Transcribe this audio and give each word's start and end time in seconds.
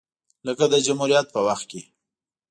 لکه 0.47 0.63
د 0.73 0.75
جمهوریت 0.87 1.27
په 1.33 1.39
وخت 1.47 1.65
کې 1.71 1.81